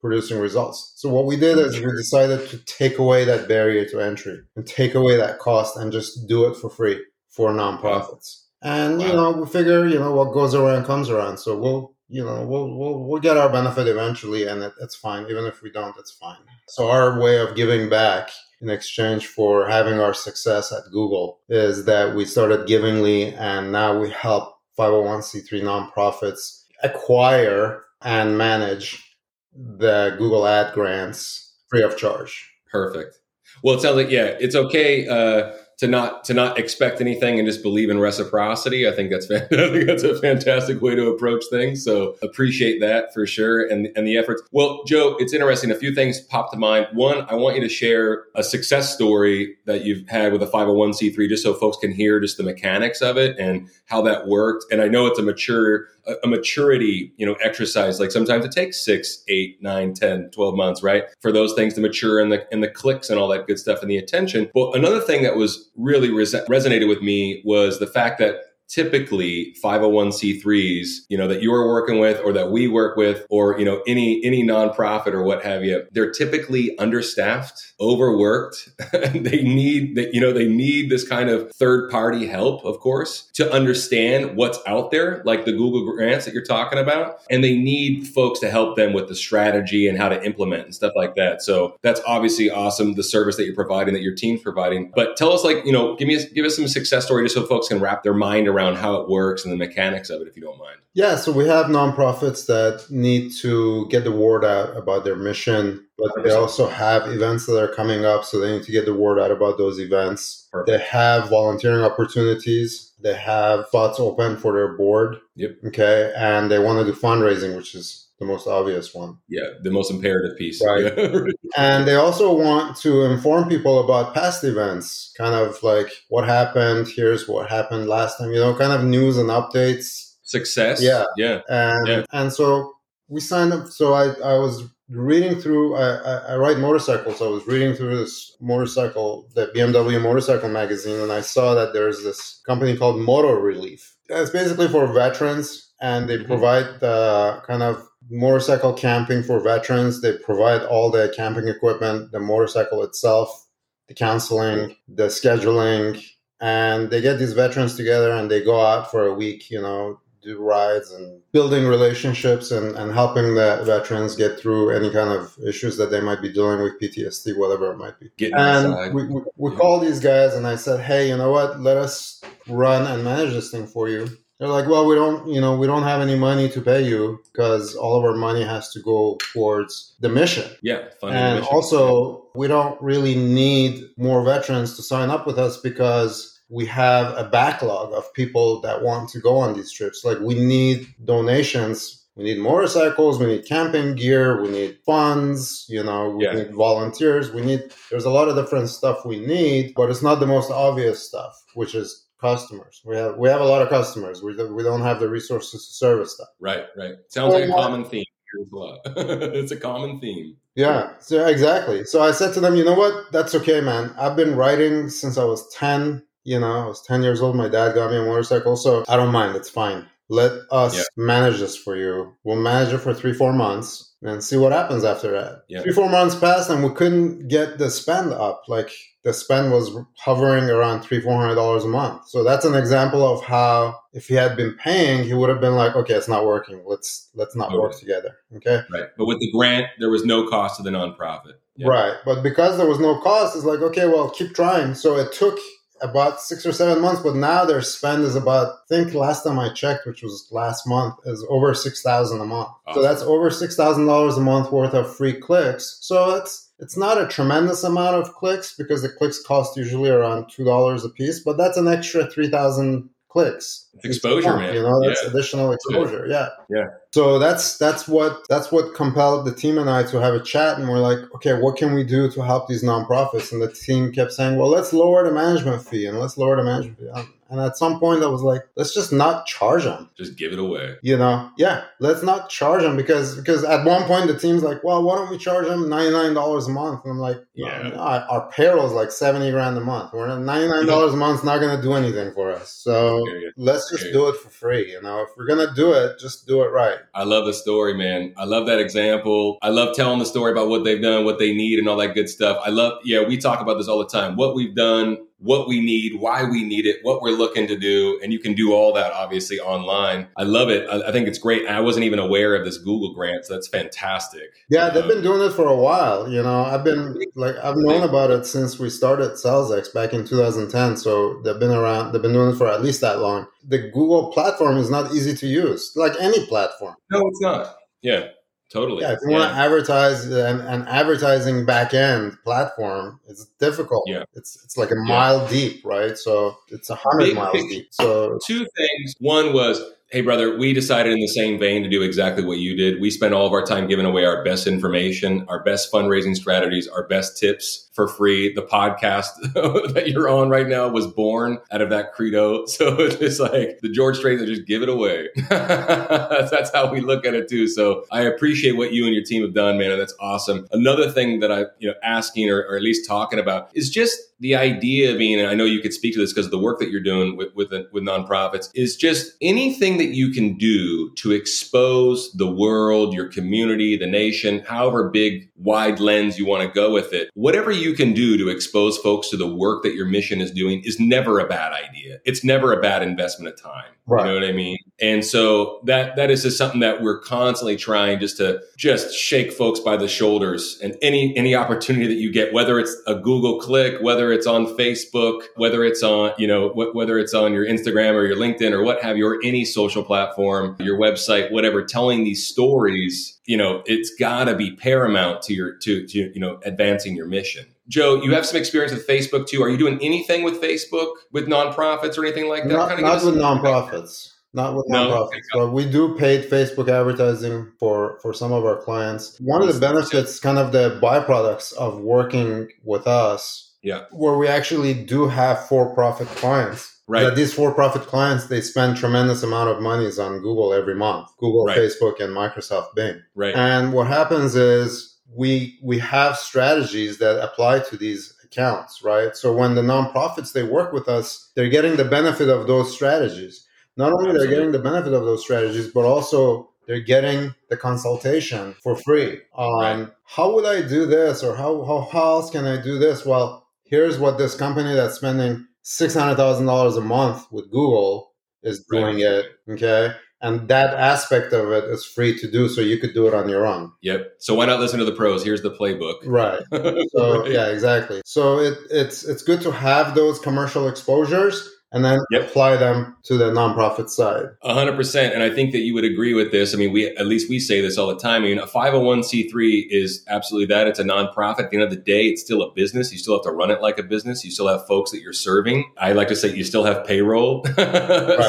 producing 0.00 0.38
results. 0.38 0.94
So 0.96 1.08
what 1.08 1.26
we 1.26 1.36
did 1.36 1.58
is 1.58 1.78
we 1.78 1.92
decided 1.92 2.48
to 2.50 2.58
take 2.64 2.98
away 2.98 3.24
that 3.24 3.46
barrier 3.46 3.84
to 3.86 4.00
entry 4.00 4.40
and 4.56 4.66
take 4.66 4.94
away 4.94 5.16
that 5.16 5.38
cost 5.38 5.76
and 5.76 5.92
just 5.92 6.26
do 6.26 6.46
it 6.46 6.56
for 6.56 6.68
free 6.68 7.00
for 7.28 7.50
nonprofits. 7.52 8.42
And 8.62 8.98
wow. 8.98 9.06
you 9.06 9.12
know, 9.12 9.32
we 9.32 9.46
figure 9.46 9.86
you 9.86 9.98
know 9.98 10.14
what 10.14 10.32
goes 10.32 10.54
around 10.54 10.84
comes 10.84 11.10
around. 11.10 11.38
So 11.38 11.58
we'll 11.58 11.94
you 12.08 12.24
know 12.24 12.46
we'll 12.46 12.76
we'll, 12.76 13.04
we'll 13.04 13.20
get 13.20 13.36
our 13.36 13.48
benefit 13.48 13.88
eventually, 13.88 14.46
and 14.46 14.62
it, 14.62 14.72
it's 14.80 14.94
fine. 14.94 15.26
Even 15.28 15.44
if 15.44 15.62
we 15.62 15.70
don't, 15.70 15.96
it's 15.98 16.12
fine. 16.12 16.38
So 16.68 16.88
our 16.88 17.20
way 17.20 17.38
of 17.38 17.56
giving 17.56 17.88
back 17.88 18.30
in 18.60 18.70
exchange 18.70 19.26
for 19.26 19.68
having 19.68 19.98
our 19.98 20.14
success 20.14 20.72
at 20.72 20.90
Google 20.92 21.40
is 21.48 21.84
that 21.86 22.14
we 22.14 22.24
started 22.24 22.68
Givingly, 22.68 23.36
and 23.36 23.72
now 23.72 23.98
we 23.98 24.10
help 24.10 24.54
501c3 24.78 25.62
nonprofits 25.62 26.64
acquire 26.82 27.84
and 28.02 28.38
manage 28.38 29.16
the 29.54 30.14
Google 30.18 30.46
Ad 30.46 30.72
grants 30.72 31.56
free 31.68 31.82
of 31.82 31.96
charge. 31.96 32.50
Perfect. 32.70 33.18
Well, 33.62 33.76
it 33.76 33.80
sounds 33.80 33.96
like 33.96 34.10
yeah, 34.10 34.36
it's 34.40 34.54
okay. 34.54 35.06
Uh, 35.06 35.52
to 35.82 35.88
not 35.88 36.22
to 36.22 36.32
not 36.32 36.60
expect 36.60 37.00
anything 37.00 37.40
and 37.40 37.48
just 37.48 37.60
believe 37.60 37.90
in 37.90 37.98
reciprocity. 37.98 38.86
I 38.86 38.92
think 38.92 39.10
that's 39.10 39.28
I 39.32 39.40
think 39.48 39.86
that's 39.88 40.04
a 40.04 40.16
fantastic 40.20 40.80
way 40.80 40.94
to 40.94 41.08
approach 41.08 41.42
things. 41.50 41.84
So 41.84 42.14
appreciate 42.22 42.78
that 42.80 43.12
for 43.12 43.26
sure 43.26 43.66
and 43.66 43.88
and 43.96 44.06
the 44.06 44.16
efforts. 44.16 44.42
Well, 44.52 44.84
Joe, 44.84 45.16
it's 45.18 45.34
interesting. 45.34 45.72
A 45.72 45.74
few 45.74 45.92
things 45.92 46.20
pop 46.20 46.52
to 46.52 46.56
mind. 46.56 46.86
One, 46.92 47.26
I 47.28 47.34
want 47.34 47.56
you 47.56 47.62
to 47.62 47.68
share 47.68 48.26
a 48.36 48.44
success 48.44 48.94
story 48.94 49.56
that 49.66 49.84
you've 49.84 50.08
had 50.08 50.32
with 50.32 50.44
a 50.44 50.46
501c3, 50.46 51.28
just 51.28 51.42
so 51.42 51.52
folks 51.52 51.78
can 51.78 51.90
hear 51.90 52.20
just 52.20 52.36
the 52.36 52.44
mechanics 52.44 53.02
of 53.02 53.16
it 53.16 53.36
and 53.36 53.68
how 53.86 54.02
that 54.02 54.28
worked. 54.28 54.66
And 54.70 54.80
I 54.80 54.86
know 54.86 55.06
it's 55.06 55.18
a 55.18 55.22
mature 55.22 55.88
a, 56.06 56.26
maturity, 56.26 57.12
you 57.16 57.26
know, 57.26 57.34
exercise. 57.34 58.00
Like 58.00 58.10
sometimes 58.10 58.44
it 58.44 58.52
takes 58.52 58.84
six, 58.84 59.22
eight, 59.28 59.62
nine, 59.62 59.94
10, 59.94 60.30
12 60.30 60.54
months, 60.54 60.82
right? 60.82 61.04
For 61.20 61.32
those 61.32 61.54
things 61.54 61.74
to 61.74 61.80
mature 61.80 62.20
and 62.20 62.32
the, 62.32 62.46
and 62.52 62.62
the 62.62 62.68
clicks 62.68 63.10
and 63.10 63.18
all 63.18 63.28
that 63.28 63.46
good 63.46 63.58
stuff 63.58 63.82
and 63.82 63.90
the 63.90 63.96
attention. 63.96 64.50
But 64.54 64.74
another 64.74 65.00
thing 65.00 65.22
that 65.22 65.36
was 65.36 65.70
really 65.76 66.10
res- 66.10 66.34
resonated 66.34 66.88
with 66.88 67.02
me 67.02 67.42
was 67.44 67.78
the 67.78 67.86
fact 67.86 68.18
that 68.18 68.36
typically 68.72 69.54
501c3s 69.62 70.86
you 71.08 71.18
know 71.18 71.28
that 71.28 71.42
you're 71.42 71.68
working 71.68 71.98
with 71.98 72.20
or 72.24 72.32
that 72.32 72.50
we 72.50 72.66
work 72.66 72.96
with 72.96 73.26
or 73.28 73.58
you 73.58 73.64
know 73.64 73.82
any 73.86 74.24
any 74.24 74.42
nonprofit 74.42 75.12
or 75.12 75.22
what 75.22 75.44
have 75.44 75.62
you 75.62 75.84
they're 75.92 76.10
typically 76.10 76.76
understaffed 76.78 77.72
overworked. 77.82 78.68
They 79.12 79.42
need 79.42 79.96
that 79.96 80.14
you 80.14 80.20
know 80.20 80.32
they 80.32 80.48
need 80.48 80.90
this 80.90 81.06
kind 81.06 81.28
of 81.28 81.50
third 81.52 81.90
party 81.90 82.26
help 82.26 82.64
of 82.64 82.78
course 82.78 83.28
to 83.34 83.52
understand 83.52 84.36
what's 84.36 84.58
out 84.66 84.90
there 84.90 85.22
like 85.24 85.44
the 85.44 85.52
google 85.52 85.92
grants 85.92 86.24
that 86.24 86.34
you're 86.34 86.44
talking 86.44 86.78
about. 86.78 87.20
And 87.30 87.42
they 87.42 87.56
need 87.56 88.06
folks 88.08 88.40
to 88.40 88.50
help 88.50 88.76
them 88.76 88.92
with 88.92 89.08
the 89.08 89.14
strategy 89.14 89.88
and 89.88 89.98
how 89.98 90.08
to 90.08 90.22
implement 90.24 90.64
and 90.64 90.74
stuff 90.74 90.92
like 90.96 91.14
that. 91.16 91.42
So 91.42 91.76
that's 91.82 92.00
obviously 92.06 92.50
awesome 92.50 92.94
the 92.94 93.02
service 93.02 93.36
that 93.36 93.44
you're 93.44 93.54
providing 93.54 93.94
that 93.94 94.02
your 94.02 94.14
team's 94.14 94.40
providing. 94.40 94.92
But 94.94 95.16
tell 95.16 95.32
us 95.32 95.44
like 95.44 95.64
you 95.64 95.72
know 95.72 95.96
give 95.96 96.08
me 96.08 96.24
give 96.34 96.46
us 96.46 96.56
some 96.56 96.68
success 96.68 97.04
story 97.04 97.24
just 97.24 97.34
so 97.34 97.46
folks 97.46 97.68
can 97.68 97.80
wrap 97.80 98.02
their 98.02 98.14
mind 98.14 98.48
around 98.48 98.61
around 98.62 98.76
how 98.76 98.94
it 98.96 99.08
works 99.08 99.44
and 99.44 99.52
the 99.52 99.56
mechanics 99.56 100.10
of 100.10 100.20
it, 100.22 100.28
if 100.28 100.36
you 100.36 100.42
don't 100.42 100.58
mind. 100.58 100.78
Yeah, 100.94 101.16
so 101.16 101.32
we 101.32 101.46
have 101.46 101.66
nonprofits 101.66 102.46
that 102.46 102.86
need 102.90 103.32
to 103.40 103.88
get 103.88 104.04
the 104.04 104.12
word 104.12 104.44
out 104.44 104.76
about 104.76 105.04
their 105.04 105.16
mission, 105.16 105.86
but 105.96 106.12
100%. 106.16 106.24
they 106.24 106.30
also 106.30 106.68
have 106.68 107.08
events 107.08 107.46
that 107.46 107.62
are 107.62 107.74
coming 107.74 108.04
up, 108.04 108.24
so 108.24 108.38
they 108.38 108.52
need 108.52 108.64
to 108.64 108.72
get 108.72 108.84
the 108.84 108.94
word 108.94 109.18
out 109.18 109.30
about 109.30 109.58
those 109.58 109.80
events. 109.80 110.48
Perfect. 110.52 110.66
They 110.66 110.84
have 110.84 111.30
volunteering 111.30 111.82
opportunities. 111.82 112.92
They 113.00 113.14
have 113.14 113.66
spots 113.68 113.98
open 113.98 114.36
for 114.36 114.52
their 114.52 114.76
board. 114.76 115.16
Yep. 115.36 115.56
Okay, 115.68 116.12
and 116.16 116.50
they 116.50 116.58
want 116.58 116.78
to 116.84 116.92
do 116.92 116.98
fundraising, 116.98 117.56
which 117.56 117.74
is 117.74 118.08
the 118.22 118.28
most 118.28 118.46
obvious 118.46 118.94
one. 118.94 119.18
Yeah, 119.28 119.48
the 119.62 119.70
most 119.70 119.90
imperative 119.90 120.36
piece. 120.38 120.64
Right. 120.64 120.92
and 121.56 121.86
they 121.86 121.96
also 121.96 122.32
want 122.32 122.76
to 122.78 123.02
inform 123.02 123.48
people 123.48 123.84
about 123.84 124.14
past 124.14 124.44
events, 124.44 125.12
kind 125.18 125.34
of 125.34 125.60
like 125.62 125.88
what 126.08 126.26
happened, 126.26 126.88
here's 126.88 127.28
what 127.28 127.50
happened 127.50 127.88
last 127.88 128.18
time, 128.18 128.30
you 128.30 128.38
know, 128.38 128.54
kind 128.54 128.72
of 128.72 128.84
news 128.84 129.18
and 129.18 129.28
updates. 129.28 130.14
Success. 130.22 130.80
Yeah. 130.80 131.04
Yeah. 131.16 131.40
And 131.48 131.86
yeah. 131.88 132.04
and 132.12 132.32
so 132.32 132.72
we 133.08 133.20
signed 133.20 133.52
up 133.52 133.66
so 133.68 133.92
I, 133.92 134.14
I 134.24 134.38
was 134.38 134.62
reading 134.88 135.40
through. 135.40 135.74
I, 135.74 135.96
I, 135.96 136.16
I 136.32 136.36
write 136.36 136.58
motorcycles. 136.58 137.18
So 137.18 137.26
I 137.26 137.30
was 137.30 137.46
reading 137.46 137.74
through 137.74 137.96
this 137.96 138.36
motorcycle, 138.40 139.28
the 139.34 139.48
BMW 139.48 140.00
motorcycle 140.00 140.48
magazine, 140.48 141.00
and 141.00 141.12
I 141.12 141.20
saw 141.22 141.54
that 141.54 141.72
there's 141.72 142.02
this 142.04 142.40
company 142.46 142.76
called 142.76 143.00
Motor 143.00 143.36
Relief. 143.36 143.96
It's 144.08 144.30
basically 144.30 144.68
for 144.68 144.86
veterans, 144.92 145.72
and 145.80 146.08
they 146.08 146.18
mm-hmm. 146.18 146.26
provide 146.26 146.80
the 146.80 147.42
kind 147.46 147.62
of 147.62 147.86
motorcycle 148.12 148.74
camping 148.74 149.22
for 149.22 149.40
veterans. 149.40 150.02
They 150.02 150.16
provide 150.16 150.62
all 150.62 150.90
the 150.90 151.12
camping 151.16 151.48
equipment, 151.48 152.12
the 152.12 152.20
motorcycle 152.20 152.82
itself, 152.82 153.48
the 153.88 153.94
counseling, 153.94 154.76
the 154.86 155.06
scheduling, 155.06 156.04
and 156.40 156.90
they 156.90 157.00
get 157.00 157.18
these 157.18 157.32
veterans 157.32 157.76
together 157.76 158.12
and 158.12 158.30
they 158.30 158.44
go 158.44 158.60
out 158.60 158.90
for 158.90 159.06
a 159.06 159.14
week, 159.14 159.50
you 159.50 159.60
know, 159.60 160.00
do 160.22 160.38
rides 160.40 160.92
and 160.92 161.20
building 161.32 161.66
relationships 161.66 162.52
and, 162.52 162.76
and 162.76 162.92
helping 162.92 163.34
the 163.34 163.62
veterans 163.64 164.14
get 164.14 164.38
through 164.38 164.70
any 164.70 164.90
kind 164.90 165.10
of 165.10 165.36
issues 165.44 165.76
that 165.76 165.90
they 165.90 166.00
might 166.00 166.22
be 166.22 166.32
dealing 166.32 166.62
with 166.62 166.80
PTSD, 166.80 167.36
whatever 167.36 167.72
it 167.72 167.76
might 167.76 167.98
be. 167.98 168.10
Getting 168.18 168.36
and 168.36 168.94
we, 168.94 169.04
we, 169.06 169.20
we 169.36 169.56
called 169.56 169.82
these 169.82 169.98
guys 169.98 170.34
and 170.34 170.46
I 170.46 170.56
said, 170.56 170.80
hey, 170.80 171.08
you 171.08 171.16
know 171.16 171.30
what? 171.30 171.60
Let 171.60 171.76
us 171.76 172.20
run 172.48 172.86
and 172.86 173.02
manage 173.02 173.32
this 173.32 173.50
thing 173.50 173.66
for 173.66 173.88
you. 173.88 174.08
They're 174.42 174.50
like, 174.50 174.66
well, 174.66 174.86
we 174.86 174.96
don't, 174.96 175.28
you 175.28 175.40
know, 175.40 175.56
we 175.56 175.68
don't 175.68 175.84
have 175.84 176.00
any 176.00 176.16
money 176.16 176.48
to 176.48 176.60
pay 176.60 176.82
you 176.82 177.22
because 177.30 177.76
all 177.76 177.96
of 177.96 178.02
our 178.02 178.16
money 178.16 178.42
has 178.42 178.72
to 178.72 178.80
go 178.80 179.16
towards 179.32 179.94
the 180.00 180.08
mission. 180.08 180.50
Yeah, 180.62 180.88
and 181.00 181.38
mission. 181.38 181.54
also 181.54 182.26
we 182.34 182.48
don't 182.48 182.76
really 182.82 183.14
need 183.14 183.84
more 183.96 184.24
veterans 184.24 184.74
to 184.74 184.82
sign 184.82 185.10
up 185.10 185.28
with 185.28 185.38
us 185.38 185.58
because 185.58 186.40
we 186.48 186.66
have 186.66 187.16
a 187.16 187.22
backlog 187.22 187.92
of 187.92 188.12
people 188.14 188.60
that 188.62 188.82
want 188.82 189.10
to 189.10 189.20
go 189.20 189.36
on 189.36 189.54
these 189.54 189.70
trips. 189.70 190.04
Like 190.04 190.18
we 190.18 190.34
need 190.34 190.92
donations. 191.04 192.04
We 192.16 192.24
need 192.24 192.40
motorcycles. 192.40 193.20
We 193.20 193.26
need 193.26 193.46
camping 193.46 193.94
gear. 193.94 194.42
We 194.42 194.50
need 194.50 194.78
funds. 194.84 195.66
You 195.68 195.84
know, 195.84 196.10
we 196.10 196.24
yeah. 196.24 196.34
need 196.34 196.52
volunteers. 196.52 197.30
We 197.30 197.42
need. 197.42 197.62
There's 197.92 198.06
a 198.06 198.10
lot 198.10 198.26
of 198.26 198.34
different 198.34 198.70
stuff 198.70 199.06
we 199.06 199.20
need, 199.24 199.74
but 199.76 199.88
it's 199.88 200.02
not 200.02 200.16
the 200.16 200.26
most 200.26 200.50
obvious 200.50 201.00
stuff, 201.00 201.40
which 201.54 201.76
is 201.76 202.08
customers. 202.22 202.80
We 202.86 202.96
have 202.96 203.18
we 203.18 203.28
have 203.28 203.42
a 203.42 203.44
lot 203.44 203.60
of 203.60 203.68
customers. 203.68 204.22
We 204.22 204.34
we 204.34 204.62
don't 204.62 204.80
have 204.80 204.98
the 204.98 205.10
resources 205.10 205.66
to 205.66 205.72
service 205.74 206.16
them. 206.16 206.28
Right, 206.40 206.64
right. 206.76 206.94
Sounds 207.08 207.34
like 207.34 207.50
a 207.50 207.52
uh, 207.52 207.62
common 207.62 207.84
theme 207.84 208.04
here 208.06 208.42
as 208.42 208.48
well. 208.50 208.80
it's 209.34 209.52
a 209.52 209.56
common 209.56 210.00
theme. 210.00 210.36
Yeah, 210.54 210.92
so 211.00 211.26
exactly. 211.26 211.84
So 211.84 212.02
I 212.02 212.12
said 212.12 212.32
to 212.34 212.40
them, 212.40 212.56
you 212.56 212.64
know 212.64 212.74
what? 212.74 213.12
That's 213.12 213.34
okay, 213.34 213.60
man. 213.60 213.94
I've 213.98 214.16
been 214.16 214.36
writing 214.36 214.88
since 214.88 215.18
I 215.18 215.24
was 215.24 215.46
ten 215.52 216.02
you 216.24 216.38
know, 216.38 216.52
I 216.52 216.66
was 216.66 216.82
10 216.82 217.02
years 217.02 217.20
old. 217.20 217.36
My 217.36 217.48
dad 217.48 217.74
got 217.74 217.90
me 217.90 217.96
a 217.96 218.02
motorcycle. 218.02 218.56
So 218.56 218.84
I 218.88 218.96
don't 218.96 219.12
mind. 219.12 219.36
It's 219.36 219.50
fine. 219.50 219.86
Let 220.08 220.32
us 220.50 220.76
yeah. 220.76 220.82
manage 220.96 221.40
this 221.40 221.56
for 221.56 221.76
you. 221.76 222.14
We'll 222.24 222.36
manage 222.36 222.72
it 222.72 222.78
for 222.78 222.94
three, 222.94 223.12
four 223.12 223.32
months 223.32 223.91
and 224.02 224.22
see 224.22 224.36
what 224.36 224.52
happens 224.52 224.84
after 224.84 225.10
that. 225.12 225.44
Yeah. 225.48 225.62
Three, 225.62 225.72
four 225.72 225.88
months 225.88 226.14
passed 226.14 226.50
and 226.50 226.62
we 226.64 226.70
couldn't 226.70 227.28
get 227.28 227.58
the 227.58 227.70
spend 227.70 228.12
up. 228.12 228.42
Like 228.48 228.70
the 229.04 229.12
spend 229.12 229.52
was 229.52 229.76
hovering 229.96 230.44
around 230.50 230.82
three, 230.82 231.00
four 231.00 231.20
hundred 231.20 231.36
dollars 231.36 231.64
a 231.64 231.68
month. 231.68 232.08
So 232.08 232.24
that's 232.24 232.44
an 232.44 232.54
example 232.54 233.06
of 233.06 233.24
how 233.24 233.78
if 233.92 234.08
he 234.08 234.14
had 234.14 234.36
been 234.36 234.54
paying, 234.54 235.04
he 235.04 235.14
would 235.14 235.28
have 235.28 235.40
been 235.40 235.54
like, 235.54 235.76
okay, 235.76 235.94
it's 235.94 236.08
not 236.08 236.26
working. 236.26 236.62
Let's 236.66 237.10
let's 237.14 237.36
not 237.36 237.48
okay. 237.48 237.58
work 237.58 237.78
together. 237.78 238.16
Okay. 238.36 238.62
Right. 238.72 238.88
But 238.98 239.06
with 239.06 239.20
the 239.20 239.30
grant, 239.32 239.66
there 239.78 239.90
was 239.90 240.04
no 240.04 240.28
cost 240.28 240.56
to 240.56 240.62
the 240.62 240.70
nonprofit. 240.70 241.34
Yeah. 241.56 241.68
Right. 241.68 241.94
But 242.04 242.22
because 242.22 242.56
there 242.56 242.68
was 242.68 242.80
no 242.80 242.98
cost, 243.00 243.36
it's 243.36 243.44
like, 243.44 243.60
okay, 243.60 243.86
well, 243.86 244.10
keep 244.10 244.34
trying. 244.34 244.74
So 244.74 244.96
it 244.96 245.12
took 245.12 245.38
about 245.82 246.20
six 246.20 246.46
or 246.46 246.52
seven 246.52 246.80
months, 246.80 247.02
but 247.02 247.16
now 247.16 247.44
their 247.44 247.60
spend 247.60 248.04
is 248.04 248.14
about, 248.14 248.48
I 248.48 248.54
think 248.68 248.94
last 248.94 249.24
time 249.24 249.38
I 249.38 249.52
checked, 249.52 249.86
which 249.86 250.02
was 250.02 250.28
last 250.30 250.66
month, 250.66 250.94
is 251.04 251.24
over 251.28 251.52
6000 251.54 252.20
a 252.20 252.24
month. 252.24 252.48
Awesome. 252.66 252.82
So 252.82 252.88
that's 252.88 253.02
over 253.02 253.30
$6,000 253.30 254.16
a 254.16 254.20
month 254.20 254.52
worth 254.52 254.74
of 254.74 254.94
free 254.96 255.14
clicks. 255.14 255.78
So 255.80 256.14
it's, 256.14 256.50
it's 256.58 256.76
not 256.76 257.00
a 257.00 257.08
tremendous 257.08 257.64
amount 257.64 257.96
of 257.96 258.14
clicks 258.14 258.54
because 258.56 258.82
the 258.82 258.88
clicks 258.88 259.22
cost 259.22 259.56
usually 259.56 259.90
around 259.90 260.26
$2 260.26 260.84
a 260.84 260.88
piece, 260.90 261.20
but 261.20 261.36
that's 261.36 261.56
an 261.56 261.68
extra 261.68 262.08
3000 262.08 262.88
clicks. 263.12 263.66
exposure, 263.84 264.36
man. 264.36 264.54
You 264.54 264.62
know, 264.62 264.80
that's 264.82 265.02
yeah. 265.02 265.10
additional 265.10 265.52
exposure. 265.52 266.06
Yeah. 266.08 266.30
Yeah. 266.48 266.68
So 266.92 267.18
that's 267.18 267.58
that's 267.58 267.86
what 267.86 268.26
that's 268.28 268.50
what 268.50 268.74
compelled 268.74 269.26
the 269.26 269.34
team 269.34 269.58
and 269.58 269.68
I 269.68 269.82
to 269.84 270.00
have 270.00 270.14
a 270.14 270.22
chat 270.22 270.58
and 270.58 270.68
we're 270.68 270.78
like, 270.78 270.98
okay, 271.14 271.34
what 271.34 271.56
can 271.56 271.74
we 271.74 271.84
do 271.84 272.10
to 272.10 272.22
help 272.22 272.48
these 272.48 272.64
nonprofits? 272.64 273.30
And 273.30 273.42
the 273.42 273.52
team 273.52 273.92
kept 273.92 274.12
saying, 274.12 274.38
well, 274.38 274.48
let's 274.48 274.72
lower 274.72 275.04
the 275.04 275.12
management 275.12 275.62
fee 275.62 275.86
and 275.86 275.98
let's 276.00 276.16
lower 276.16 276.36
the 276.36 276.44
management 276.44 276.78
fee. 276.78 276.90
And 277.32 277.40
at 277.40 277.56
some 277.56 277.80
point, 277.80 278.02
I 278.02 278.08
was 278.08 278.20
like, 278.20 278.42
let's 278.56 278.74
just 278.74 278.92
not 278.92 279.24
charge 279.24 279.64
them. 279.64 279.88
Just 279.96 280.18
give 280.18 280.34
it 280.34 280.38
away. 280.38 280.76
You 280.82 280.98
know, 280.98 281.30
yeah, 281.38 281.64
let's 281.80 282.02
not 282.02 282.28
charge 282.28 282.60
them 282.60 282.76
because 282.76 283.16
because 283.16 283.42
at 283.42 283.64
one 283.64 283.84
point 283.84 284.06
the 284.06 284.18
team's 284.18 284.42
like, 284.42 284.62
well, 284.62 284.82
why 284.82 284.96
don't 284.96 285.10
we 285.10 285.16
charge 285.16 285.46
them 285.46 285.66
ninety 285.66 285.92
nine 285.92 286.12
dollars 286.12 286.46
a 286.46 286.50
month? 286.50 286.84
And 286.84 286.92
I'm 286.92 286.98
like, 286.98 287.16
yeah, 287.34 287.70
no, 287.70 287.76
our 287.76 288.30
payroll 288.30 288.66
is 288.66 288.72
like 288.72 288.90
seventy 288.90 289.30
grand 289.30 289.56
a 289.56 289.62
month. 289.62 289.94
We're 289.94 290.14
ninety 290.18 290.46
nine 290.46 290.66
dollars 290.66 290.92
a 290.92 290.96
month 290.96 291.24
not 291.24 291.40
going 291.40 291.56
to 291.56 291.62
do 291.62 291.72
anything 291.72 292.12
for 292.12 292.30
us. 292.30 292.52
So 292.52 293.02
let's 293.38 293.70
just 293.70 293.92
do 293.92 294.08
it 294.08 294.16
for 294.16 294.28
free. 294.28 294.70
You 294.70 294.82
know, 294.82 295.00
if 295.00 295.08
we're 295.16 295.26
gonna 295.26 295.54
do 295.54 295.72
it, 295.72 295.98
just 295.98 296.26
do 296.26 296.42
it 296.42 296.48
right. 296.48 296.76
I 296.94 297.04
love 297.04 297.24
the 297.24 297.32
story, 297.32 297.72
man. 297.72 298.12
I 298.18 298.24
love 298.24 298.46
that 298.46 298.58
example. 298.58 299.38
I 299.40 299.48
love 299.48 299.74
telling 299.74 299.98
the 299.98 300.04
story 300.04 300.32
about 300.32 300.48
what 300.48 300.64
they've 300.64 300.82
done, 300.82 301.06
what 301.06 301.18
they 301.18 301.32
need, 301.32 301.58
and 301.58 301.68
all 301.68 301.78
that 301.78 301.94
good 301.94 302.08
stuff. 302.10 302.38
I 302.44 302.50
love, 302.50 302.78
yeah, 302.84 303.06
we 303.06 303.16
talk 303.16 303.40
about 303.40 303.56
this 303.56 303.68
all 303.68 303.78
the 303.78 303.86
time. 303.86 304.16
What 304.16 304.34
we've 304.34 304.54
done 304.54 304.98
what 305.22 305.48
we 305.48 305.60
need, 305.60 306.00
why 306.00 306.24
we 306.24 306.42
need 306.42 306.66
it, 306.66 306.78
what 306.82 307.00
we're 307.00 307.16
looking 307.16 307.46
to 307.46 307.56
do. 307.56 307.98
And 308.02 308.12
you 308.12 308.18
can 308.18 308.34
do 308.34 308.52
all 308.52 308.72
that 308.74 308.92
obviously 308.92 309.38
online. 309.38 310.08
I 310.16 310.24
love 310.24 310.50
it. 310.50 310.68
I, 310.68 310.88
I 310.88 310.92
think 310.92 311.08
it's 311.08 311.18
great. 311.18 311.46
I 311.46 311.60
wasn't 311.60 311.84
even 311.84 311.98
aware 311.98 312.34
of 312.34 312.44
this 312.44 312.58
Google 312.58 312.92
grant. 312.92 313.26
So 313.26 313.34
that's 313.34 313.48
fantastic. 313.48 314.30
Yeah, 314.50 314.70
they've 314.70 314.82
um, 314.82 314.88
been 314.88 315.02
doing 315.02 315.22
it 315.22 315.32
for 315.32 315.46
a 315.46 315.56
while. 315.56 316.10
You 316.10 316.22
know, 316.22 316.44
I've 316.44 316.64
been 316.64 316.98
like, 317.14 317.36
I've 317.36 317.56
known 317.56 317.82
about 317.88 318.10
it 318.10 318.26
since 318.26 318.58
we 318.58 318.68
started 318.68 319.12
SalesX 319.12 319.72
back 319.72 319.92
in 319.92 320.04
2010. 320.06 320.76
So 320.76 321.20
they've 321.22 321.38
been 321.38 321.52
around, 321.52 321.92
they've 321.92 322.02
been 322.02 322.12
doing 322.12 322.30
it 322.30 322.36
for 322.36 322.48
at 322.48 322.62
least 322.62 322.80
that 322.80 322.98
long. 323.00 323.26
The 323.46 323.58
Google 323.58 324.12
platform 324.12 324.56
is 324.56 324.70
not 324.70 324.92
easy 324.92 325.14
to 325.14 325.26
use, 325.26 325.72
like 325.76 325.92
any 326.00 326.26
platform. 326.26 326.74
No, 326.90 327.06
it's 327.06 327.20
not. 327.20 327.56
Yeah. 327.82 328.08
Totally. 328.52 328.82
Yeah, 328.82 328.92
if 328.92 328.98
you 329.02 329.10
yeah. 329.10 329.18
want 329.18 329.32
to 329.32 329.38
advertise 329.38 330.04
an, 330.04 330.40
an, 330.42 330.68
advertising 330.68 331.46
back 331.46 331.72
end 331.72 332.18
platform, 332.22 333.00
it's 333.08 333.24
difficult. 333.40 333.84
Yeah. 333.86 334.04
It's 334.12 334.44
it's 334.44 334.58
like 334.58 334.70
a 334.70 334.74
mile 334.74 335.22
yeah. 335.22 335.30
deep, 335.30 335.64
right? 335.64 335.96
So 335.96 336.36
it's 336.48 336.68
a 336.68 336.74
hundred 336.74 337.14
miles 337.14 337.42
deep. 337.48 337.68
So 337.70 338.18
two 338.26 338.46
things. 338.54 338.94
One 338.98 339.32
was 339.32 339.62
hey 339.92 340.00
brother 340.00 340.38
we 340.38 340.54
decided 340.54 340.90
in 340.90 341.00
the 341.00 341.06
same 341.06 341.38
vein 341.38 341.62
to 341.62 341.68
do 341.68 341.82
exactly 341.82 342.24
what 342.24 342.38
you 342.38 342.56
did. 342.56 342.80
We 342.80 342.90
spent 342.90 343.12
all 343.12 343.26
of 343.26 343.32
our 343.34 343.44
time 343.44 343.66
giving 343.66 343.84
away 343.84 344.06
our 344.06 344.24
best 344.24 344.46
information 344.46 345.26
our 345.28 345.42
best 345.44 345.70
fundraising 345.70 346.16
strategies 346.16 346.66
our 346.66 346.88
best 346.88 347.18
tips 347.18 347.68
for 347.74 347.88
free. 347.88 348.32
The 348.32 348.42
podcast 348.42 349.08
that 349.74 349.88
you're 349.88 350.08
on 350.08 350.30
right 350.30 350.48
now 350.48 350.68
was 350.68 350.86
born 350.86 351.38
out 351.50 351.60
of 351.60 351.70
that 351.70 351.92
credo. 351.92 352.46
So 352.52 352.76
it's 352.78 353.18
like 353.18 353.58
the 353.60 353.68
george 353.68 353.98
strait 353.98 354.18
that 354.18 354.26
just 354.26 354.46
give 354.46 354.62
it 354.62 354.68
away. 354.68 355.08
That's 355.28 356.50
how 356.52 356.72
we 356.72 356.80
look 356.80 357.04
at 357.04 357.14
it 357.14 357.28
too. 357.28 357.46
So 357.46 357.84
i 357.92 358.00
appreciate 358.02 358.52
what 358.52 358.72
you 358.72 358.86
and 358.86 358.94
your 358.94 359.04
team 359.04 359.22
have 359.22 359.34
done 359.34 359.58
man 359.58 359.72
and 359.72 359.80
that's 359.80 359.94
awesome. 360.00 360.46
Another 360.52 360.90
thing 360.90 361.20
that 361.20 361.30
i 361.30 361.44
you 361.58 361.68
know 361.68 361.74
asking 361.82 362.30
or, 362.30 362.40
or 362.44 362.56
at 362.56 362.62
least 362.62 362.88
talking 362.88 363.18
about 363.18 363.50
is 363.54 363.68
just 363.68 363.98
the 364.22 364.36
idea 364.36 364.96
being, 364.96 365.18
and 365.18 365.28
I 365.28 365.34
know 365.34 365.44
you 365.44 365.60
could 365.60 365.72
speak 365.72 365.94
to 365.94 366.00
this 366.00 366.12
because 366.12 366.26
of 366.26 366.30
the 366.30 366.38
work 366.38 366.60
that 366.60 366.70
you're 366.70 366.80
doing 366.80 367.16
with, 367.16 367.34
with, 367.34 367.50
with 367.72 367.82
nonprofits, 367.82 368.50
is 368.54 368.76
just 368.76 369.16
anything 369.20 369.78
that 369.78 369.94
you 369.94 370.10
can 370.10 370.38
do 370.38 370.94
to 370.98 371.10
expose 371.10 372.12
the 372.12 372.30
world, 372.30 372.94
your 372.94 373.08
community, 373.08 373.76
the 373.76 373.86
nation, 373.86 374.44
however 374.46 374.90
big, 374.90 375.28
wide 375.36 375.80
lens 375.80 376.20
you 376.20 376.24
want 376.24 376.46
to 376.46 376.54
go 376.54 376.72
with 376.72 376.92
it. 376.92 377.10
Whatever 377.14 377.50
you 377.50 377.74
can 377.74 377.92
do 377.94 378.16
to 378.16 378.28
expose 378.28 378.78
folks 378.78 379.10
to 379.10 379.16
the 379.16 379.26
work 379.26 379.64
that 379.64 379.74
your 379.74 379.86
mission 379.86 380.20
is 380.20 380.30
doing 380.30 380.62
is 380.64 380.78
never 380.78 381.18
a 381.18 381.26
bad 381.26 381.52
idea. 381.52 381.98
It's 382.04 382.22
never 382.22 382.52
a 382.52 382.60
bad 382.60 382.84
investment 382.84 383.34
of 383.34 383.42
time. 383.42 383.72
Right. 383.84 384.06
You 384.06 384.12
know 384.12 384.20
what 384.20 384.28
I 384.28 384.32
mean? 384.32 384.58
And 384.80 385.04
so 385.04 385.60
that 385.64 385.96
that 385.96 386.08
is 386.08 386.22
just 386.22 386.38
something 386.38 386.60
that 386.60 386.82
we're 386.82 387.00
constantly 387.00 387.56
trying 387.56 387.98
just 387.98 388.16
to 388.18 388.40
just 388.56 388.94
shake 388.94 389.32
folks 389.32 389.58
by 389.58 389.76
the 389.76 389.88
shoulders 389.88 390.58
and 390.62 390.76
any 390.82 391.16
any 391.16 391.34
opportunity 391.34 391.88
that 391.88 391.94
you 392.00 392.12
get, 392.12 392.32
whether 392.32 392.60
it's 392.60 392.74
a 392.86 392.94
Google 392.94 393.40
click, 393.40 393.82
whether 393.82 394.12
it's 394.12 394.26
on 394.26 394.46
Facebook, 394.56 395.22
whether 395.34 395.64
it's 395.64 395.82
on, 395.82 396.12
you 396.16 396.28
know, 396.28 396.50
wh- 396.50 396.74
whether 396.76 396.96
it's 396.96 397.12
on 397.12 397.32
your 397.32 397.44
Instagram 397.44 397.94
or 397.94 398.06
your 398.06 398.16
LinkedIn 398.16 398.52
or 398.52 398.62
what 398.62 398.82
have 398.82 398.96
you, 398.96 399.06
or 399.06 399.20
any 399.24 399.44
social 399.44 399.82
platform, 399.82 400.56
your 400.60 400.78
website, 400.78 401.32
whatever, 401.32 401.64
telling 401.64 402.04
these 402.04 402.24
stories, 402.24 403.18
you 403.26 403.36
know, 403.36 403.62
it's 403.66 403.92
gotta 403.98 404.36
be 404.36 404.52
paramount 404.54 405.22
to 405.22 405.34
your 405.34 405.56
to, 405.58 405.84
to 405.88 406.12
you 406.14 406.20
know 406.20 406.38
advancing 406.44 406.94
your 406.94 407.06
mission. 407.06 407.46
Joe, 407.68 408.02
you 408.02 408.12
have 408.14 408.26
some 408.26 408.36
experience 408.36 408.72
with 408.72 408.86
Facebook 408.86 409.26
too. 409.26 409.42
Are 409.42 409.48
you 409.48 409.56
doing 409.56 409.78
anything 409.80 410.24
with 410.24 410.40
Facebook 410.42 410.94
with 411.12 411.26
nonprofits 411.26 411.96
or 411.96 412.04
anything 412.04 412.28
like 412.28 412.44
that? 412.44 412.52
Not, 412.52 412.80
not 412.80 413.04
with 413.04 413.14
nonprofits. 413.14 414.10
Not 414.34 414.54
with 414.54 414.64
no? 414.68 414.88
nonprofits, 414.88 415.08
okay. 415.08 415.20
but 415.34 415.52
we 415.52 415.70
do 415.70 415.94
paid 415.96 416.24
Facebook 416.30 416.68
advertising 416.68 417.52
for 417.58 417.98
for 418.00 418.14
some 418.14 418.32
of 418.32 418.44
our 418.44 418.56
clients. 418.56 419.18
One 419.20 419.42
of 419.42 419.52
the 419.52 419.60
benefits, 419.60 420.18
kind 420.18 420.38
of 420.38 420.52
the 420.52 420.80
byproducts 420.82 421.52
of 421.52 421.80
working 421.80 422.48
with 422.64 422.86
us, 422.86 423.54
yeah, 423.62 423.84
where 423.90 424.16
we 424.16 424.28
actually 424.28 424.72
do 424.72 425.06
have 425.06 425.46
for 425.46 425.74
profit 425.74 426.08
clients 426.08 426.72
Right. 426.88 427.04
That 427.04 427.16
these 427.16 427.32
for-profit 427.32 427.82
clients 427.82 428.26
they 428.26 428.40
spend 428.40 428.76
tremendous 428.76 429.22
amount 429.22 429.50
of 429.50 429.62
monies 429.62 429.98
on 429.98 430.20
Google 430.20 430.52
every 430.52 430.74
month, 430.74 431.08
Google, 431.18 431.46
Right. 431.46 431.56
Facebook, 431.56 432.00
and 432.00 432.14
Microsoft 432.14 432.74
Bing. 432.74 433.00
Right. 433.14 433.34
And 433.34 433.72
what 433.72 433.86
happens 433.86 434.34
is 434.34 434.91
we 435.14 435.58
we 435.62 435.78
have 435.78 436.16
strategies 436.16 436.98
that 436.98 437.22
apply 437.22 437.60
to 437.60 437.76
these 437.76 438.14
accounts, 438.24 438.82
right? 438.82 439.16
So 439.16 439.32
when 439.34 439.54
the 439.54 439.62
nonprofits 439.62 440.32
they 440.32 440.42
work 440.42 440.72
with 440.72 440.88
us, 440.88 441.30
they're 441.36 441.48
getting 441.48 441.76
the 441.76 441.84
benefit 441.84 442.28
of 442.28 442.46
those 442.46 442.72
strategies. 442.74 443.46
Not 443.76 443.92
only 443.92 444.12
they're 444.12 444.26
getting 444.28 444.52
the 444.52 444.58
benefit 444.58 444.92
of 444.92 445.04
those 445.04 445.22
strategies, 445.22 445.68
but 445.68 445.84
also 445.84 446.50
they're 446.66 446.80
getting 446.80 447.34
the 447.50 447.56
consultation 447.56 448.54
for 448.62 448.76
free 448.76 449.20
on 449.34 449.80
Right. 449.80 449.88
how 450.04 450.34
would 450.34 450.44
I 450.46 450.62
do 450.66 450.86
this 450.86 451.22
or 451.22 451.34
how, 451.36 451.64
how 451.64 451.88
how 451.92 452.02
else 452.14 452.30
can 452.30 452.46
I 452.46 452.60
do 452.60 452.78
this? 452.78 453.04
Well, 453.04 453.46
here's 453.64 453.98
what 453.98 454.18
this 454.18 454.34
company 454.34 454.74
that's 454.74 454.94
spending 454.96 455.46
six 455.62 455.94
hundred 455.94 456.16
thousand 456.16 456.46
dollars 456.46 456.76
a 456.76 456.80
month 456.80 457.26
with 457.32 457.50
Google 457.50 458.12
is 458.42 458.64
doing 458.70 459.00
it. 459.00 459.26
Okay. 459.48 459.94
And 460.22 460.48
that 460.48 460.72
aspect 460.74 461.32
of 461.32 461.50
it 461.50 461.64
is 461.64 461.84
free 461.84 462.16
to 462.20 462.30
do, 462.30 462.48
so 462.48 462.60
you 462.60 462.78
could 462.78 462.94
do 462.94 463.08
it 463.08 463.14
on 463.14 463.28
your 463.28 463.44
own. 463.46 463.72
Yep. 463.82 464.12
So 464.18 464.34
why 464.34 464.46
not 464.46 464.60
listen 464.60 464.78
to 464.78 464.84
the 464.84 464.92
pros? 464.92 465.24
Here's 465.24 465.42
the 465.42 465.50
playbook. 465.50 465.96
Right. 466.06 466.40
So 466.94 467.20
Right. 467.22 467.32
yeah, 467.32 467.46
exactly. 467.48 468.00
So 468.04 468.38
it, 468.38 468.56
it's 468.70 469.04
it's 469.04 469.22
good 469.22 469.40
to 469.42 469.50
have 469.50 469.94
those 469.94 470.18
commercial 470.20 470.68
exposures 470.68 471.48
and 471.72 471.82
then 471.84 472.00
Yep. 472.10 472.22
apply 472.28 472.56
them 472.56 472.96
to 473.04 473.16
the 473.16 473.30
nonprofit 473.30 473.88
side. 473.88 474.26
A 474.42 474.52
hundred 474.54 474.76
percent, 474.76 475.14
and 475.14 475.22
I 475.22 475.30
think 475.30 475.52
that 475.52 475.60
you 475.60 475.72
would 475.74 475.84
agree 475.84 476.12
with 476.14 476.30
this. 476.30 476.54
I 476.54 476.58
mean, 476.58 476.70
we 476.72 476.86
at 476.96 477.06
least 477.06 477.30
we 477.30 477.38
say 477.40 477.60
this 477.62 477.78
all 477.78 477.86
the 477.88 477.96
time. 477.98 478.22
I 478.22 478.26
mean, 478.26 478.38
a 478.38 478.46
five 478.46 478.72
hundred 478.74 478.84
one 478.84 479.02
c 479.02 479.28
three 479.28 479.66
is 479.70 480.04
absolutely 480.08 480.54
that. 480.54 480.66
It's 480.66 480.78
a 480.78 480.84
nonprofit. 480.84 481.40
At 481.44 481.50
the 481.50 481.56
end 481.56 481.64
of 481.64 481.70
the 481.70 481.76
day, 481.76 482.06
it's 482.08 482.20
still 482.22 482.42
a 482.42 482.52
business. 482.52 482.92
You 482.92 482.98
still 482.98 483.14
have 483.14 483.22
to 483.24 483.30
run 483.32 483.50
it 483.50 483.60
like 483.62 483.78
a 483.78 483.82
business. 483.82 484.22
You 484.24 484.30
still 484.30 484.48
have 484.48 484.66
folks 484.66 484.90
that 484.92 485.00
you're 485.00 485.12
serving. 485.14 485.64
I 485.78 485.92
like 485.92 486.08
to 486.08 486.16
say 486.16 486.34
you 486.34 486.44
still 486.44 486.64
have 486.64 486.84
payroll. 486.86 487.44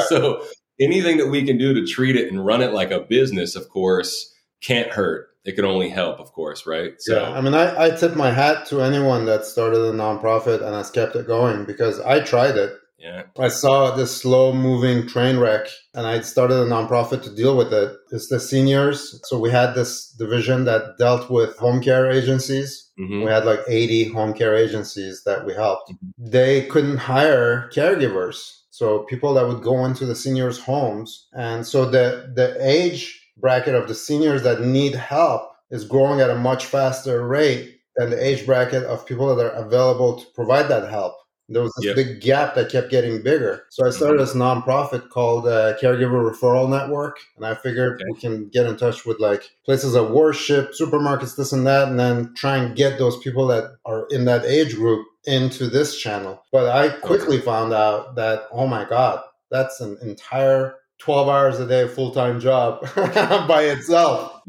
So 0.08 0.42
anything 0.80 1.16
that 1.18 1.28
we 1.28 1.44
can 1.44 1.58
do 1.58 1.74
to 1.74 1.86
treat 1.86 2.16
it 2.16 2.30
and 2.30 2.44
run 2.44 2.62
it 2.62 2.72
like 2.72 2.90
a 2.90 3.00
business, 3.00 3.56
of 3.56 3.68
course, 3.68 4.32
can't 4.62 4.90
hurt. 4.92 5.28
It 5.44 5.56
can 5.56 5.64
only 5.66 5.90
help, 5.90 6.20
of 6.20 6.32
course, 6.32 6.66
right? 6.66 6.94
So 6.98 7.20
yeah, 7.20 7.30
I 7.30 7.40
mean, 7.42 7.52
I, 7.54 7.84
I 7.86 7.90
tip 7.90 8.16
my 8.16 8.30
hat 8.30 8.64
to 8.68 8.80
anyone 8.80 9.26
that 9.26 9.44
started 9.44 9.78
a 9.80 9.92
nonprofit 9.92 10.62
and 10.62 10.74
has 10.74 10.90
kept 10.90 11.14
it 11.16 11.26
going 11.26 11.66
because 11.66 12.00
I 12.00 12.20
tried 12.20 12.56
it. 12.56 12.72
yeah, 12.98 13.24
I 13.38 13.48
saw 13.48 13.94
this 13.94 14.16
slow 14.16 14.54
moving 14.54 15.06
train 15.06 15.36
wreck 15.36 15.66
and 15.92 16.06
I 16.06 16.22
started 16.22 16.54
a 16.62 16.64
nonprofit 16.66 17.22
to 17.24 17.34
deal 17.34 17.58
with 17.58 17.74
it. 17.74 17.94
It's 18.10 18.28
the 18.28 18.40
seniors. 18.40 19.20
So 19.24 19.38
we 19.38 19.50
had 19.50 19.74
this 19.74 20.08
division 20.18 20.64
that 20.64 20.96
dealt 20.98 21.30
with 21.30 21.54
home 21.58 21.82
care 21.82 22.10
agencies. 22.10 22.90
Mhm. 22.98 23.24
We 23.26 23.30
had 23.30 23.44
like 23.44 23.60
80 23.68 24.04
home 24.08 24.32
care 24.32 24.54
agencies 24.56 25.22
that 25.26 25.44
we 25.44 25.52
helped. 25.52 25.90
Mhm. 25.92 25.96
They 26.30 26.62
couldn't 26.62 26.96
hire 26.96 27.68
caregivers. 27.74 28.38
So 28.74 29.04
people 29.04 29.34
that 29.34 29.46
would 29.46 29.62
go 29.62 29.84
into 29.84 30.04
the 30.04 30.16
seniors' 30.16 30.58
homes. 30.58 31.28
And 31.32 31.64
so 31.64 31.88
the, 31.88 32.32
the 32.34 32.56
age 32.58 33.24
bracket 33.36 33.76
of 33.76 33.86
the 33.86 33.94
seniors 33.94 34.42
that 34.42 34.62
need 34.62 34.96
help 34.96 35.42
is 35.70 35.84
growing 35.84 36.20
at 36.20 36.28
a 36.28 36.34
much 36.34 36.66
faster 36.66 37.24
rate 37.24 37.78
than 37.94 38.10
the 38.10 38.20
age 38.20 38.44
bracket 38.44 38.82
of 38.82 39.06
people 39.06 39.32
that 39.32 39.46
are 39.46 39.64
available 39.64 40.16
to 40.16 40.26
provide 40.34 40.66
that 40.70 40.90
help. 40.90 41.14
There 41.48 41.62
was 41.62 41.72
this 41.76 41.84
Yep. 41.86 41.96
big 41.96 42.20
gap 42.22 42.54
that 42.54 42.70
kept 42.70 42.90
getting 42.90 43.22
bigger. 43.22 43.64
So 43.70 43.86
I 43.86 43.90
started 43.90 44.18
this 44.20 44.34
nonprofit 44.34 45.10
called 45.10 45.46
uh, 45.46 45.76
Caregiver 45.76 46.30
Referral 46.30 46.68
Network. 46.70 47.18
And 47.36 47.44
I 47.44 47.54
figured 47.54 47.94
Okay. 48.00 48.04
we 48.10 48.18
can 48.18 48.48
get 48.48 48.64
in 48.66 48.76
touch 48.76 49.04
with 49.04 49.20
like 49.20 49.50
places 49.64 49.94
of 49.94 50.10
worship, 50.10 50.72
supermarkets, 50.72 51.36
this 51.36 51.52
and 51.52 51.66
that, 51.66 51.88
and 51.88 52.00
then 52.00 52.32
try 52.34 52.56
and 52.56 52.74
get 52.74 52.98
those 52.98 53.18
people 53.18 53.46
that 53.48 53.72
are 53.84 54.06
in 54.10 54.24
that 54.24 54.44
age 54.46 54.74
group 54.74 55.06
into 55.26 55.68
this 55.68 55.98
channel. 56.00 56.42
But 56.50 56.68
I 56.70 56.88
quickly 56.88 57.38
found 57.40 57.74
out 57.74 58.14
that, 58.16 58.44
oh 58.50 58.66
my 58.66 58.84
God, 58.88 59.20
that's 59.50 59.80
an 59.80 59.98
entire 60.02 60.76
12 60.98 61.28
hours 61.28 61.60
a 61.60 61.66
day 61.66 61.86
full 61.88 62.10
time 62.12 62.40
job 62.40 62.80
by 62.94 63.64
itself. 63.64 64.40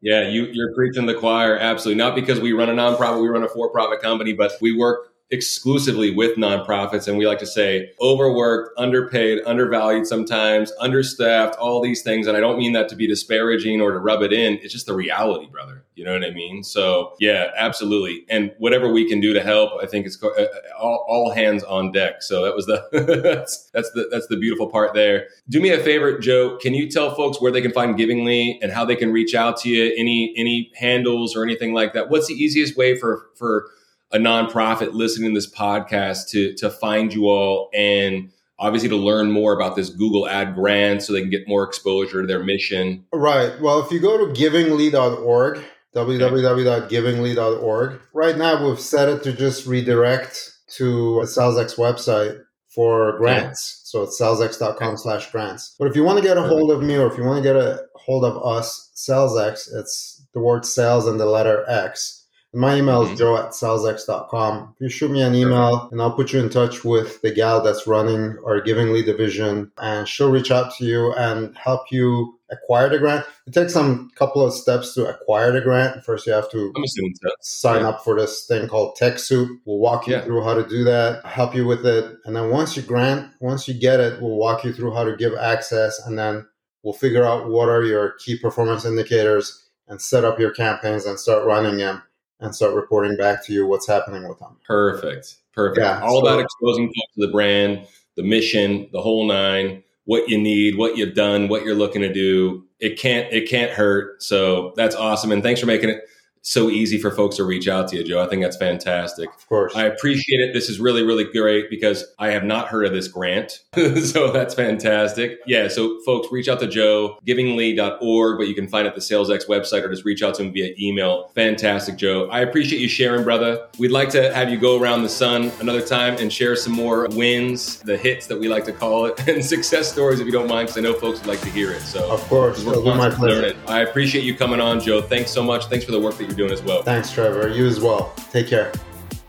Yeah, 0.00 0.28
you, 0.28 0.46
you're 0.52 0.72
preaching 0.74 1.06
the 1.06 1.14
choir. 1.14 1.58
Absolutely. 1.58 1.98
Not 2.02 2.14
because 2.14 2.40
we 2.40 2.52
run 2.52 2.70
a 2.70 2.72
nonprofit, 2.72 3.20
we 3.20 3.28
run 3.28 3.42
a 3.42 3.48
for 3.48 3.68
profit 3.70 4.00
company, 4.00 4.32
but 4.32 4.52
we 4.62 4.74
work 4.74 5.08
exclusively 5.30 6.10
with 6.14 6.36
nonprofits. 6.36 7.06
And 7.06 7.18
we 7.18 7.26
like 7.26 7.38
to 7.40 7.46
say 7.46 7.92
overworked, 8.00 8.78
underpaid, 8.78 9.40
undervalued 9.46 10.06
sometimes, 10.06 10.72
understaffed, 10.80 11.56
all 11.56 11.82
these 11.82 12.02
things. 12.02 12.26
And 12.26 12.36
I 12.36 12.40
don't 12.40 12.58
mean 12.58 12.72
that 12.72 12.88
to 12.88 12.96
be 12.96 13.06
disparaging 13.06 13.80
or 13.80 13.92
to 13.92 13.98
rub 13.98 14.22
it 14.22 14.32
in. 14.32 14.54
It's 14.62 14.72
just 14.72 14.86
the 14.86 14.94
reality, 14.94 15.46
brother. 15.46 15.84
You 15.96 16.04
know 16.04 16.12
what 16.12 16.24
I 16.24 16.30
mean? 16.30 16.62
So, 16.62 17.14
yeah, 17.18 17.50
absolutely. 17.56 18.24
And 18.30 18.52
whatever 18.58 18.90
we 18.90 19.08
can 19.08 19.20
do 19.20 19.32
to 19.34 19.42
help, 19.42 19.72
I 19.82 19.86
think 19.86 20.06
it's 20.06 20.16
co- 20.16 20.32
uh, 20.32 20.46
all, 20.78 21.04
all 21.08 21.32
hands 21.32 21.64
on 21.64 21.90
deck. 21.90 22.22
So 22.22 22.44
that 22.44 22.54
was 22.54 22.66
the 22.66 22.86
that's 23.22 23.68
that's 23.74 23.90
the 23.90 24.08
that's 24.10 24.28
the 24.28 24.36
beautiful 24.36 24.68
part 24.68 24.94
there. 24.94 25.26
Do 25.48 25.60
me 25.60 25.70
a 25.70 25.78
favor, 25.78 26.16
Joe. 26.18 26.56
Can 26.58 26.72
you 26.72 26.88
tell 26.88 27.14
folks 27.16 27.40
where 27.40 27.50
they 27.50 27.60
can 27.60 27.72
find 27.72 27.98
Givingly 27.98 28.58
and 28.62 28.70
how 28.70 28.84
they 28.84 28.94
can 28.94 29.10
reach 29.10 29.34
out 29.34 29.56
to 29.62 29.68
you? 29.68 29.92
Any 29.96 30.32
any 30.36 30.70
handles 30.76 31.34
or 31.34 31.42
anything 31.42 31.74
like 31.74 31.94
that? 31.94 32.10
What's 32.10 32.28
the 32.28 32.34
easiest 32.34 32.76
way 32.76 32.96
for 32.96 33.26
for 33.34 33.68
a 34.12 34.18
nonprofit 34.18 34.94
listening 34.94 35.34
to 35.34 35.38
this 35.38 35.50
podcast 35.50 36.30
to 36.30 36.54
to 36.54 36.70
find 36.70 37.12
you 37.12 37.28
all 37.28 37.68
and 37.74 38.30
obviously 38.58 38.88
to 38.88 38.96
learn 38.96 39.30
more 39.30 39.52
about 39.52 39.76
this 39.76 39.90
Google 39.90 40.26
ad 40.28 40.54
grant 40.54 41.02
so 41.02 41.12
they 41.12 41.20
can 41.20 41.28
get 41.30 41.46
more 41.46 41.64
exposure 41.64 42.22
to 42.22 42.26
their 42.26 42.42
mission? 42.42 43.04
Right. 43.12 43.60
Well, 43.60 43.80
if 43.80 43.92
you 43.92 44.00
go 44.00 44.16
to 44.18 44.32
givingly.org, 44.32 45.62
www.givingly.org, 45.94 48.00
right 48.12 48.36
now 48.36 48.66
we've 48.66 48.80
set 48.80 49.08
it 49.08 49.22
to 49.22 49.32
just 49.32 49.66
redirect 49.66 50.52
to 50.76 51.20
a 51.20 51.24
SalesX 51.24 51.76
website 51.76 52.42
for 52.68 53.16
grants. 53.18 53.80
So 53.84 54.02
it's 54.02 54.18
salesx.com 54.18 54.98
slash 54.98 55.30
grants. 55.30 55.74
But 55.78 55.88
if 55.88 55.96
you 55.96 56.04
want 56.04 56.18
to 56.18 56.24
get 56.24 56.36
a 56.36 56.42
hold 56.42 56.70
of 56.70 56.82
me 56.82 56.96
or 56.96 57.10
if 57.10 57.16
you 57.16 57.24
want 57.24 57.42
to 57.42 57.42
get 57.42 57.56
a 57.56 57.86
hold 57.96 58.24
of 58.24 58.36
us, 58.44 58.90
SalesX, 58.94 59.68
it's 59.74 60.26
the 60.34 60.40
word 60.40 60.66
sales 60.66 61.06
and 61.06 61.18
the 61.18 61.26
letter 61.26 61.64
X. 61.68 62.17
My 62.54 62.76
email 62.76 63.02
is 63.02 63.10
Mhm. 63.10 63.16
joe 63.18 63.36
at 63.36 63.50
salesx.com. 63.54 64.74
If 64.76 64.80
you 64.80 64.88
shoot 64.88 65.10
me 65.10 65.20
an 65.20 65.34
email 65.34 65.88
and 65.92 66.00
I'll 66.00 66.12
put 66.12 66.32
you 66.32 66.40
in 66.40 66.48
touch 66.48 66.82
with 66.82 67.20
the 67.20 67.30
gal 67.30 67.62
that's 67.62 67.86
running 67.86 68.38
our 68.46 68.60
Givingly 68.62 69.04
division 69.04 69.70
and 69.76 70.08
she'll 70.08 70.30
reach 70.30 70.50
out 70.50 70.72
to 70.76 70.84
you 70.86 71.12
and 71.12 71.54
help 71.58 71.82
you 71.92 72.38
acquire 72.50 72.88
the 72.88 72.98
grant. 72.98 73.26
It 73.46 73.52
takes 73.52 73.74
some 73.74 74.10
couple 74.16 74.42
of 74.42 74.54
steps 74.54 74.94
to 74.94 75.06
acquire 75.06 75.52
the 75.52 75.60
grant. 75.60 76.02
First, 76.02 76.26
you 76.26 76.32
have 76.32 76.50
to 76.50 76.72
I'm 76.74 76.82
assuming 76.84 77.14
so. 77.22 77.28
sign 77.42 77.80
Yeah. 77.82 77.90
up 77.90 78.02
for 78.02 78.18
this 78.18 78.46
thing 78.46 78.66
called 78.66 78.96
TechSoup. 78.98 79.48
We'll 79.66 79.78
walk 79.78 80.06
you 80.06 80.14
Yeah. 80.14 80.22
through 80.22 80.42
how 80.42 80.54
to 80.54 80.62
do 80.66 80.84
that, 80.84 81.26
help 81.26 81.54
you 81.54 81.66
with 81.66 81.84
it. 81.84 82.16
And 82.24 82.34
then 82.34 82.48
once 82.50 82.74
you 82.78 82.82
grant, 82.82 83.26
once 83.40 83.68
you 83.68 83.74
get 83.74 84.00
it, 84.00 84.22
we'll 84.22 84.36
walk 84.36 84.64
you 84.64 84.72
through 84.72 84.94
how 84.94 85.04
to 85.04 85.14
give 85.14 85.34
access 85.36 86.00
and 86.06 86.18
then 86.18 86.46
we'll 86.82 86.94
figure 86.94 87.24
out 87.24 87.50
what 87.50 87.68
are 87.68 87.82
your 87.84 88.12
key 88.24 88.38
performance 88.38 88.86
indicators 88.86 89.64
and 89.86 90.00
set 90.00 90.24
up 90.24 90.40
your 90.40 90.50
campaigns 90.50 91.04
and 91.04 91.20
start 91.20 91.44
running 91.44 91.76
them 91.76 92.02
and 92.40 92.54
start 92.54 92.74
reporting 92.74 93.16
back 93.16 93.44
to 93.46 93.52
you 93.52 93.66
what's 93.66 93.86
happening 93.86 94.28
with 94.28 94.38
them. 94.38 94.56
Perfect. 94.66 95.36
Perfect. 95.52 95.78
Yeah, 95.78 96.00
All 96.02 96.20
so- 96.20 96.26
about 96.26 96.40
exposing 96.40 96.86
folks 96.86 97.14
to 97.18 97.26
the 97.26 97.32
brand, 97.32 97.86
the 98.16 98.22
mission, 98.22 98.88
the 98.92 99.00
whole 99.00 99.26
nine, 99.26 99.82
what 100.04 100.28
you 100.28 100.38
need, 100.38 100.76
what 100.78 100.96
you've 100.96 101.14
done, 101.14 101.48
what 101.48 101.64
you're 101.64 101.74
looking 101.74 102.02
to 102.02 102.12
do. 102.12 102.64
It 102.80 102.98
can't 102.98 103.32
it 103.32 103.48
can't 103.48 103.70
hurt. 103.72 104.22
So 104.22 104.72
that's 104.76 104.94
awesome. 104.94 105.32
And 105.32 105.42
thanks 105.42 105.60
for 105.60 105.66
making 105.66 105.90
it 105.90 106.02
so 106.42 106.70
easy 106.70 106.98
for 106.98 107.10
folks 107.10 107.36
to 107.36 107.44
reach 107.44 107.68
out 107.68 107.88
to 107.88 107.96
you, 107.96 108.04
Joe. 108.04 108.22
I 108.22 108.28
think 108.28 108.42
that's 108.42 108.56
fantastic. 108.56 109.28
Of 109.28 109.48
course. 109.48 109.74
I 109.76 109.84
appreciate 109.84 110.40
it. 110.40 110.52
This 110.52 110.68
is 110.68 110.80
really, 110.80 111.02
really 111.02 111.24
great 111.24 111.70
because 111.70 112.04
I 112.18 112.30
have 112.30 112.44
not 112.44 112.68
heard 112.68 112.86
of 112.86 112.92
this 112.92 113.08
grant. 113.08 113.62
so 114.02 114.32
that's 114.32 114.54
fantastic. 114.54 115.38
Yeah. 115.46 115.68
So 115.68 116.00
folks, 116.04 116.28
reach 116.30 116.48
out 116.48 116.60
to 116.60 116.66
Joe, 116.66 117.18
givingly.org, 117.26 118.38
but 118.38 118.48
you 118.48 118.54
can 118.54 118.68
find 118.68 118.86
it 118.86 118.90
at 118.90 118.94
the 118.94 119.00
SalesX 119.00 119.46
website 119.48 119.82
or 119.82 119.90
just 119.90 120.04
reach 120.04 120.22
out 120.22 120.34
to 120.36 120.42
him 120.42 120.52
via 120.52 120.74
email. 120.78 121.28
Fantastic, 121.34 121.96
Joe. 121.96 122.28
I 122.30 122.40
appreciate 122.40 122.80
you 122.80 122.88
sharing, 122.88 123.24
brother. 123.24 123.66
We'd 123.78 123.90
like 123.90 124.10
to 124.10 124.32
have 124.32 124.50
you 124.50 124.58
go 124.58 124.80
around 124.80 125.02
the 125.02 125.08
sun 125.08 125.50
another 125.60 125.82
time 125.82 126.16
and 126.18 126.32
share 126.32 126.56
some 126.56 126.72
more 126.72 127.08
wins, 127.08 127.80
the 127.80 127.96
hits 127.96 128.26
that 128.26 128.38
we 128.38 128.48
like 128.48 128.64
to 128.64 128.72
call 128.72 129.06
it, 129.06 129.28
and 129.28 129.44
success 129.44 129.90
stories 129.90 130.20
if 130.20 130.26
you 130.26 130.32
don't 130.32 130.48
mind, 130.48 130.68
because 130.68 130.78
I 130.78 130.80
know 130.82 130.94
folks 130.94 131.20
would 131.20 131.28
like 131.28 131.40
to 131.40 131.50
hear 131.50 131.72
it. 131.72 131.82
So 131.82 132.10
of 132.10 132.20
course. 132.28 132.64
we're 132.64 132.94
my 132.94 133.10
pleasure. 133.10 133.56
I 133.66 133.80
appreciate 133.80 134.24
you 134.24 134.34
coming 134.34 134.60
on, 134.60 134.80
Joe. 134.80 135.02
Thanks 135.02 135.30
so 135.30 135.42
much. 135.42 135.66
Thanks 135.66 135.84
for 135.84 135.92
the 135.92 136.00
work 136.00 136.16
that 136.16 136.27
you're 136.28 136.36
doing 136.36 136.52
as 136.52 136.62
well. 136.62 136.82
Thanks, 136.82 137.10
Trevor. 137.10 137.48
You 137.48 137.66
as 137.66 137.80
well. 137.80 138.12
Take 138.30 138.48
care. 138.48 138.72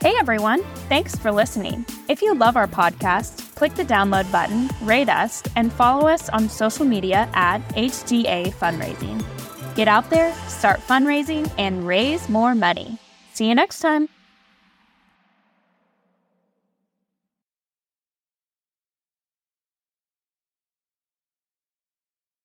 Hey 0.01 0.15
everyone, 0.17 0.63
thanks 0.87 1.17
for 1.17 1.29
listening. 1.29 1.85
If 2.07 2.21
you 2.21 2.33
love 2.33 2.55
our 2.55 2.67
podcast, 2.67 3.53
click 3.55 3.75
the 3.75 3.83
download 3.83 4.31
button, 4.31 4.69
rate 4.81 5.09
us, 5.09 5.43
and 5.57 5.73
follow 5.73 6.07
us 6.07 6.29
on 6.29 6.47
social 6.47 6.85
media 6.85 7.29
at 7.33 7.59
HGA 7.75 8.53
Fundraising. 8.53 9.21
Get 9.75 9.89
out 9.89 10.09
there, 10.09 10.33
start 10.47 10.79
fundraising, 10.79 11.51
and 11.57 11.85
raise 11.85 12.29
more 12.29 12.55
money. 12.55 12.97
See 13.33 13.49
you 13.49 13.55
next 13.55 13.79
time. 13.79 14.07